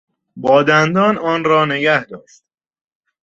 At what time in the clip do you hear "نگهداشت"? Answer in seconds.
1.65-2.43